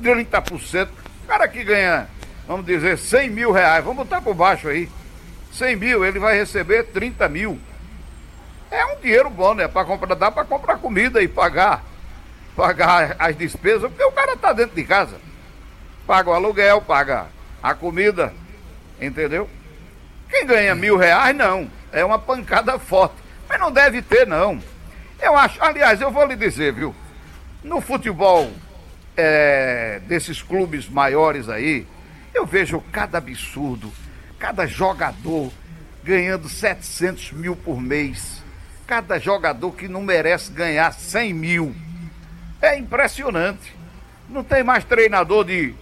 30%. 0.02 0.88
O 1.24 1.26
cara 1.28 1.46
que 1.46 1.62
ganha, 1.62 2.08
vamos 2.48 2.64
dizer, 2.64 2.96
100 2.96 3.28
mil 3.28 3.52
reais, 3.52 3.84
vamos 3.84 3.98
botar 3.98 4.22
por 4.22 4.34
baixo 4.34 4.68
aí. 4.68 4.88
100 5.52 5.76
mil, 5.76 6.02
ele 6.02 6.18
vai 6.18 6.34
receber 6.34 6.84
30 6.84 7.28
mil. 7.28 7.60
É 8.70 8.86
um 8.86 8.96
dinheiro 9.00 9.28
bom, 9.28 9.52
né? 9.52 9.68
Para 9.68 9.84
comprar, 9.84 10.14
dá 10.14 10.30
para 10.30 10.46
comprar 10.46 10.78
comida 10.78 11.22
e 11.22 11.28
pagar, 11.28 11.84
pagar 12.56 13.16
as 13.18 13.36
despesas, 13.36 13.90
porque 13.90 14.04
o 14.04 14.12
cara 14.12 14.36
tá 14.38 14.54
dentro 14.54 14.74
de 14.74 14.84
casa. 14.84 15.16
Paga 16.06 16.30
o 16.30 16.32
aluguel, 16.32 16.80
paga 16.80 17.26
a 17.62 17.74
comida, 17.74 18.32
entendeu? 18.98 19.46
Quem 20.30 20.46
ganha 20.46 20.74
mil 20.74 20.96
reais, 20.96 21.36
não. 21.36 21.70
É 21.92 22.02
uma 22.02 22.18
pancada 22.18 22.78
forte. 22.78 23.16
Mas 23.46 23.60
não 23.60 23.70
deve 23.70 24.00
ter, 24.00 24.26
não. 24.26 24.62
Eu 25.20 25.36
acho, 25.36 25.62
aliás, 25.62 26.00
eu 26.00 26.10
vou 26.10 26.26
lhe 26.26 26.36
dizer, 26.36 26.72
viu? 26.72 26.94
No 27.62 27.80
futebol 27.80 28.50
é, 29.16 30.00
desses 30.06 30.42
clubes 30.42 30.88
maiores 30.88 31.48
aí, 31.48 31.86
eu 32.34 32.46
vejo 32.46 32.82
cada 32.92 33.18
absurdo. 33.18 33.92
cada 34.38 34.66
jogador 34.66 35.52
ganhando 36.02 36.48
700 36.48 37.32
mil 37.32 37.54
por 37.54 37.80
mês. 37.80 38.42
Cada 38.86 39.18
jogador 39.18 39.72
que 39.72 39.86
não 39.86 40.02
merece 40.02 40.50
ganhar 40.50 40.92
100 40.92 41.34
mil. 41.34 41.76
É 42.62 42.78
impressionante. 42.78 43.76
Não 44.28 44.42
tem 44.42 44.62
mais 44.62 44.84
treinador 44.84 45.44
de, 45.44 45.74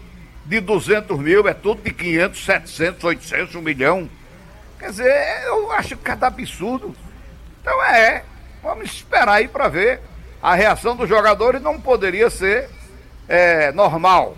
de 0.44 0.60
200 0.60 1.18
mil, 1.18 1.46
é 1.46 1.54
tudo 1.54 1.82
de 1.82 1.92
500, 1.92 2.44
700, 2.44 3.04
800, 3.04 3.54
1 3.54 3.62
milhão. 3.62 4.10
Quer 4.78 4.90
dizer, 4.90 5.44
eu 5.46 5.70
acho 5.72 5.96
cada 5.98 6.26
absurdo. 6.26 6.94
Então 7.60 7.84
é, 7.84 8.24
vamos 8.62 8.86
esperar 8.86 9.34
aí 9.34 9.48
para 9.48 9.68
ver. 9.68 10.00
A 10.42 10.54
reação 10.54 10.94
dos 10.94 11.08
jogadores 11.08 11.60
não 11.60 11.80
poderia 11.80 12.30
ser 12.30 12.68
é, 13.28 13.72
normal. 13.72 14.36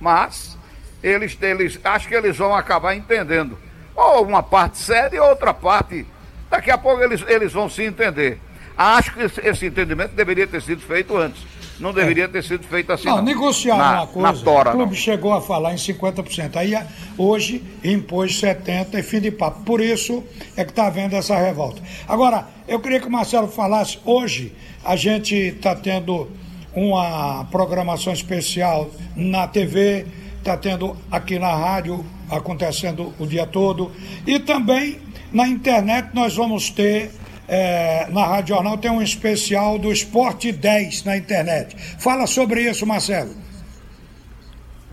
Mas 0.00 0.56
eles, 1.02 1.36
eles 1.40 1.78
acho 1.82 2.08
que 2.08 2.14
eles 2.14 2.36
vão 2.36 2.54
acabar 2.54 2.94
entendendo. 2.94 3.58
Ou 3.94 4.24
uma 4.24 4.42
parte 4.42 4.78
séria 4.78 5.16
e 5.16 5.20
outra 5.20 5.54
parte. 5.54 6.06
Daqui 6.50 6.70
a 6.70 6.78
pouco 6.78 7.02
eles, 7.02 7.24
eles 7.26 7.52
vão 7.52 7.68
se 7.68 7.82
entender. 7.82 8.38
Acho 8.76 9.12
que 9.12 9.22
esse, 9.22 9.40
esse 9.46 9.66
entendimento 9.66 10.14
deveria 10.14 10.46
ter 10.46 10.60
sido 10.60 10.82
feito 10.82 11.16
antes. 11.16 11.42
Não 11.78 11.92
deveria 11.92 12.24
é. 12.24 12.28
ter 12.28 12.42
sido 12.42 12.64
feito 12.64 12.92
assim. 12.92 13.06
Não, 13.06 13.16
não. 13.16 13.24
negociar 13.24 13.76
na, 13.76 13.92
uma 14.02 14.06
coisa. 14.06 14.32
Na 14.32 14.44
tora, 14.44 14.70
o 14.70 14.72
clube 14.74 14.92
não. 14.92 14.98
chegou 14.98 15.32
a 15.32 15.40
falar 15.40 15.72
em 15.72 15.76
50%. 15.76 16.56
Aí 16.56 16.74
hoje 17.18 17.62
impôs 17.82 18.40
70% 18.40 18.94
e 18.94 19.02
fim 19.02 19.20
de 19.20 19.30
papo. 19.30 19.62
Por 19.64 19.80
isso 19.80 20.22
é 20.56 20.64
que 20.64 20.70
está 20.70 20.86
havendo 20.86 21.16
essa 21.16 21.36
revolta. 21.36 21.82
Agora, 22.08 22.46
eu 22.68 22.80
queria 22.80 23.00
que 23.00 23.06
o 23.06 23.10
Marcelo 23.10 23.48
falasse. 23.48 23.98
Hoje 24.04 24.52
a 24.84 24.96
gente 24.96 25.34
está 25.34 25.74
tendo 25.74 26.30
uma 26.74 27.44
programação 27.50 28.12
especial 28.12 28.90
na 29.14 29.46
TV, 29.46 30.06
está 30.38 30.56
tendo 30.56 30.96
aqui 31.10 31.38
na 31.38 31.54
rádio 31.54 32.04
acontecendo 32.30 33.12
o 33.18 33.26
dia 33.26 33.46
todo. 33.46 33.90
E 34.26 34.38
também 34.38 34.98
na 35.32 35.48
internet 35.48 36.10
nós 36.12 36.34
vamos 36.34 36.70
ter 36.70 37.10
é, 37.46 38.06
na 38.10 38.24
Rádio 38.26 38.54
Jornal 38.54 38.78
tem 38.78 38.90
um 38.90 39.02
especial 39.02 39.78
do 39.78 39.92
Esporte 39.92 40.50
10 40.50 41.04
na 41.04 41.16
internet. 41.16 41.76
Fala 41.98 42.26
sobre 42.26 42.62
isso, 42.62 42.86
Marcelo. 42.86 43.34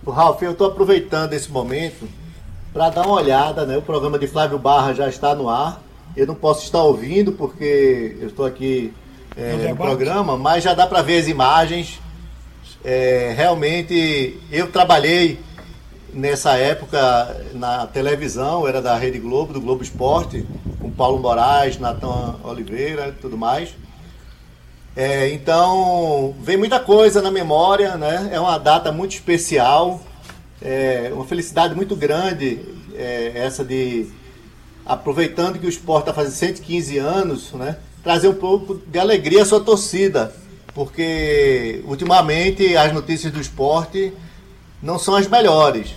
Ralf, 0.06 0.42
eu 0.42 0.52
estou 0.52 0.68
aproveitando 0.68 1.34
esse 1.34 1.52
momento 1.52 2.08
para 2.74 2.90
dar 2.90 3.06
uma 3.06 3.16
olhada, 3.16 3.66
né? 3.66 3.78
O 3.78 3.82
programa 3.82 4.18
de 4.18 4.28
Flávio 4.28 4.58
Barra 4.58 4.94
já 4.94 5.08
está 5.08 5.36
no 5.36 5.50
ar. 5.50 5.82
Eu 6.16 6.26
não 6.28 6.36
posso 6.36 6.64
estar 6.64 6.84
ouvindo 6.84 7.32
porque 7.32 8.18
eu 8.20 8.28
estou 8.28 8.46
aqui 8.46 8.94
é, 9.38 9.54
no, 9.54 9.70
no 9.70 9.76
programa, 9.78 10.38
mas 10.38 10.64
já 10.64 10.74
dá 10.74 10.88
para 10.88 11.02
ver 11.02 11.20
as 11.20 11.28
imagens. 11.28 12.00
É, 12.84 13.34
realmente, 13.38 14.40
eu 14.52 14.72
trabalhei 14.72 15.40
nessa 16.14 16.58
época 16.58 17.46
na 17.54 17.88
televisão, 17.88 18.68
era 18.68 18.82
da 18.82 18.98
Rede 18.98 19.20
Globo, 19.20 19.54
do 19.54 19.62
Globo 19.62 19.84
Esporte, 19.84 20.46
com 20.92 20.96
Paulo 20.96 21.20
Moraes, 21.20 21.80
Natan 21.80 22.36
Oliveira 22.44 23.08
e 23.08 23.14
tudo 23.14 23.38
mais. 23.38 23.70
É, 24.96 25.30
então, 25.30 26.36
vem 26.42 26.58
muita 26.58 26.80
coisa 26.80 27.22
na 27.22 27.32
memória, 27.32 27.96
né? 27.96 28.30
É 28.32 28.40
uma 28.40 28.58
data 28.58 28.92
muito 28.92 29.14
especial, 29.14 30.02
é 30.62 31.10
uma 31.14 31.26
felicidade 31.26 31.74
muito 31.74 31.96
grande 31.96 32.60
é, 32.94 33.32
essa 33.36 33.64
de, 33.64 34.08
aproveitando 34.86 35.58
que 35.58 35.66
o 35.66 35.70
esporte 35.70 36.10
está 36.10 36.14
fazendo 36.14 36.34
115 36.34 36.98
anos, 36.98 37.52
né? 37.54 37.78
Trazer 38.04 38.28
um 38.28 38.36
pouco 38.36 38.82
de 38.86 39.00
alegria 39.00 39.44
à 39.44 39.46
sua 39.46 39.62
torcida, 39.62 40.34
porque 40.74 41.82
ultimamente 41.86 42.76
as 42.76 42.92
notícias 42.92 43.32
do 43.32 43.40
esporte 43.40 44.12
não 44.82 45.00
são 45.00 45.16
as 45.16 45.28
melhores. 45.28 45.96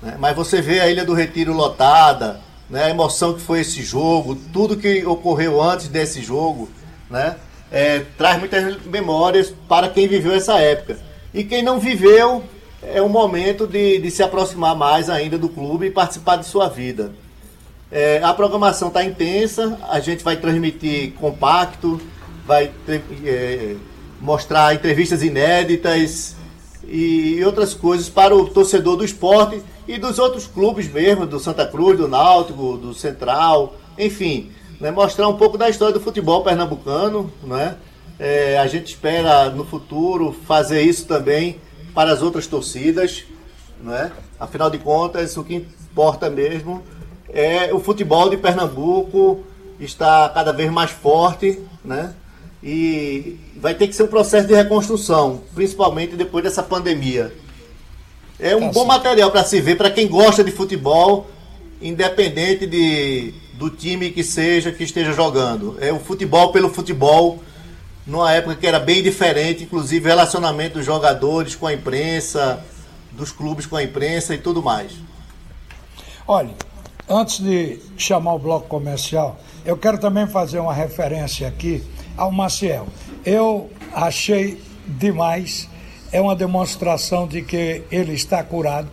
Né? 0.00 0.16
Mas 0.18 0.34
você 0.34 0.60
vê 0.60 0.80
a 0.80 0.90
Ilha 0.90 1.04
do 1.04 1.14
Retiro 1.14 1.52
lotada, 1.52 2.40
né? 2.72 2.84
a 2.84 2.90
emoção 2.90 3.34
que 3.34 3.40
foi 3.40 3.60
esse 3.60 3.82
jogo, 3.82 4.34
tudo 4.50 4.78
que 4.78 5.04
ocorreu 5.04 5.60
antes 5.60 5.88
desse 5.88 6.22
jogo, 6.22 6.70
né? 7.10 7.36
É, 7.70 8.00
traz 8.18 8.38
muitas 8.38 8.82
memórias 8.86 9.54
para 9.68 9.88
quem 9.88 10.08
viveu 10.08 10.32
essa 10.32 10.58
época. 10.58 10.98
E 11.32 11.44
quem 11.44 11.62
não 11.62 11.78
viveu, 11.78 12.42
é 12.82 13.00
um 13.00 13.08
momento 13.08 13.66
de, 13.66 13.98
de 13.98 14.10
se 14.10 14.22
aproximar 14.22 14.74
mais 14.74 15.08
ainda 15.08 15.38
do 15.38 15.48
clube 15.48 15.86
e 15.86 15.90
participar 15.90 16.36
de 16.36 16.46
sua 16.46 16.68
vida. 16.68 17.12
É, 17.90 18.20
a 18.22 18.32
programação 18.32 18.88
está 18.88 19.04
intensa, 19.04 19.78
a 19.88 20.00
gente 20.00 20.24
vai 20.24 20.36
transmitir 20.36 21.12
compacto, 21.12 22.00
vai 22.46 22.70
é, 23.24 23.76
mostrar 24.20 24.74
entrevistas 24.74 25.22
inéditas 25.22 26.36
e 26.84 27.42
outras 27.44 27.74
coisas 27.74 28.08
para 28.08 28.34
o 28.34 28.48
torcedor 28.48 28.96
do 28.96 29.04
esporte 29.04 29.62
e 29.92 29.98
dos 29.98 30.18
outros 30.18 30.46
clubes 30.46 30.90
mesmo, 30.90 31.26
do 31.26 31.38
Santa 31.38 31.66
Cruz, 31.66 31.98
do 31.98 32.08
Náutico, 32.08 32.78
do 32.78 32.94
Central, 32.94 33.76
enfim, 33.98 34.50
né, 34.80 34.90
mostrar 34.90 35.28
um 35.28 35.36
pouco 35.36 35.58
da 35.58 35.68
história 35.68 35.92
do 35.92 36.00
futebol 36.00 36.42
pernambucano, 36.42 37.30
né? 37.42 37.76
É, 38.18 38.58
a 38.58 38.66
gente 38.66 38.86
espera 38.86 39.50
no 39.50 39.66
futuro 39.66 40.34
fazer 40.46 40.80
isso 40.80 41.06
também 41.06 41.60
para 41.94 42.10
as 42.10 42.22
outras 42.22 42.46
torcidas, 42.46 43.24
né? 43.82 44.10
Afinal 44.40 44.70
de 44.70 44.78
contas, 44.78 45.36
o 45.36 45.44
que 45.44 45.56
importa 45.56 46.30
mesmo 46.30 46.82
é 47.28 47.72
o 47.74 47.78
futebol 47.78 48.30
de 48.30 48.38
Pernambuco 48.38 49.44
está 49.78 50.26
cada 50.30 50.52
vez 50.52 50.70
mais 50.70 50.90
forte, 50.90 51.60
né? 51.84 52.14
E 52.62 53.38
vai 53.56 53.74
ter 53.74 53.88
que 53.88 53.94
ser 53.94 54.04
um 54.04 54.08
processo 54.08 54.46
de 54.46 54.54
reconstrução, 54.54 55.42
principalmente 55.54 56.16
depois 56.16 56.44
dessa 56.44 56.62
pandemia. 56.62 57.30
É 58.42 58.56
um 58.56 58.62
tá 58.62 58.72
bom 58.72 58.84
material 58.84 59.30
para 59.30 59.44
se 59.44 59.60
ver 59.60 59.76
para 59.76 59.88
quem 59.88 60.08
gosta 60.08 60.42
de 60.42 60.50
futebol, 60.50 61.28
independente 61.80 62.66
de, 62.66 63.32
do 63.54 63.70
time 63.70 64.10
que 64.10 64.24
seja 64.24 64.72
que 64.72 64.82
esteja 64.82 65.12
jogando. 65.12 65.76
É 65.80 65.92
o 65.92 66.00
futebol 66.00 66.50
pelo 66.50 66.68
futebol, 66.68 67.40
numa 68.04 68.32
época 68.32 68.56
que 68.56 68.66
era 68.66 68.80
bem 68.80 69.00
diferente, 69.00 69.62
inclusive 69.62 70.08
relacionamento 70.08 70.74
dos 70.78 70.84
jogadores 70.84 71.54
com 71.54 71.68
a 71.68 71.72
imprensa, 71.72 72.64
dos 73.12 73.30
clubes 73.30 73.64
com 73.64 73.76
a 73.76 73.82
imprensa 73.84 74.34
e 74.34 74.38
tudo 74.38 74.60
mais. 74.60 74.90
Olha, 76.26 76.54
antes 77.08 77.38
de 77.38 77.78
chamar 77.96 78.34
o 78.34 78.40
bloco 78.40 78.66
comercial, 78.66 79.38
eu 79.64 79.76
quero 79.76 79.98
também 79.98 80.26
fazer 80.26 80.58
uma 80.58 80.74
referência 80.74 81.46
aqui 81.46 81.80
ao 82.16 82.32
Maciel. 82.32 82.88
Eu 83.24 83.70
achei 83.94 84.60
demais 84.84 85.68
é 86.12 86.20
uma 86.20 86.36
demonstração 86.36 87.26
de 87.26 87.42
que 87.42 87.82
ele 87.90 88.12
está 88.12 88.44
curado. 88.44 88.88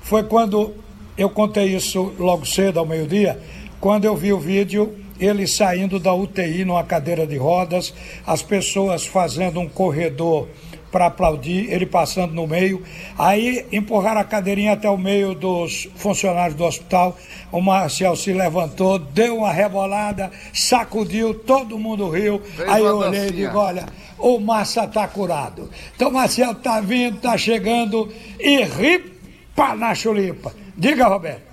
Foi 0.00 0.22
quando 0.22 0.72
eu 1.18 1.28
contei 1.28 1.74
isso 1.74 2.14
logo 2.18 2.46
cedo, 2.46 2.78
ao 2.78 2.86
meio-dia, 2.86 3.38
quando 3.80 4.04
eu 4.04 4.16
vi 4.16 4.32
o 4.32 4.38
vídeo, 4.38 4.94
ele 5.18 5.46
saindo 5.46 5.98
da 5.98 6.14
UTI 6.14 6.64
numa 6.64 6.84
cadeira 6.84 7.26
de 7.26 7.36
rodas, 7.36 7.92
as 8.26 8.40
pessoas 8.40 9.04
fazendo 9.04 9.60
um 9.60 9.68
corredor 9.68 10.48
para 10.90 11.06
aplaudir, 11.06 11.70
ele 11.70 11.86
passando 11.86 12.32
no 12.32 12.46
meio. 12.46 12.82
Aí 13.18 13.66
empurraram 13.72 14.20
a 14.20 14.24
cadeirinha 14.24 14.72
até 14.72 14.88
o 14.88 14.98
meio 14.98 15.34
dos 15.34 15.88
funcionários 15.96 16.56
do 16.56 16.64
hospital. 16.64 17.16
O 17.52 17.60
Marcel 17.60 18.16
se 18.16 18.32
levantou, 18.32 18.98
deu 18.98 19.38
uma 19.38 19.52
rebolada, 19.52 20.30
sacudiu, 20.52 21.34
todo 21.34 21.78
mundo 21.78 22.08
riu. 22.10 22.40
Fez 22.40 22.68
Aí 22.68 22.84
eu 22.84 22.98
olhei 22.98 23.28
e 23.28 23.32
digo: 23.32 23.58
olha, 23.58 23.86
o 24.18 24.38
Massa 24.38 24.84
está 24.84 25.06
curado. 25.08 25.70
Então, 25.94 26.10
Marcel 26.10 26.52
está 26.52 26.80
vindo, 26.80 27.16
está 27.16 27.36
chegando 27.38 28.12
e 28.38 28.62
ripa 28.64 29.74
na 29.74 29.94
chulipa. 29.94 30.52
Diga, 30.76 31.06
Roberto. 31.06 31.49